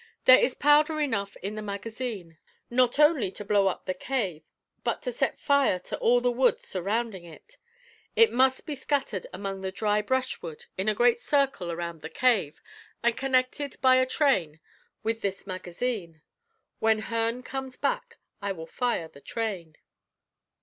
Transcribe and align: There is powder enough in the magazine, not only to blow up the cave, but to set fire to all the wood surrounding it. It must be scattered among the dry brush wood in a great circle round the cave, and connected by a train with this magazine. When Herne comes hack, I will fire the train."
There 0.25 0.39
is 0.39 0.55
powder 0.55 0.99
enough 0.99 1.37
in 1.43 1.53
the 1.53 1.61
magazine, 1.61 2.39
not 2.71 2.97
only 2.97 3.29
to 3.33 3.45
blow 3.45 3.67
up 3.67 3.85
the 3.85 3.93
cave, 3.93 4.49
but 4.83 5.03
to 5.03 5.11
set 5.11 5.37
fire 5.39 5.77
to 5.77 5.97
all 5.99 6.21
the 6.21 6.31
wood 6.31 6.59
surrounding 6.59 7.23
it. 7.23 7.57
It 8.15 8.31
must 8.33 8.65
be 8.65 8.73
scattered 8.73 9.27
among 9.31 9.61
the 9.61 9.71
dry 9.71 10.01
brush 10.01 10.41
wood 10.41 10.65
in 10.75 10.89
a 10.89 10.95
great 10.95 11.19
circle 11.19 11.71
round 11.75 12.01
the 12.01 12.09
cave, 12.09 12.63
and 13.03 13.15
connected 13.15 13.77
by 13.79 13.97
a 13.97 14.07
train 14.07 14.59
with 15.03 15.21
this 15.21 15.45
magazine. 15.45 16.23
When 16.79 16.97
Herne 16.97 17.43
comes 17.43 17.77
hack, 17.79 18.17
I 18.41 18.53
will 18.53 18.65
fire 18.65 19.07
the 19.07 19.21
train." 19.21 19.77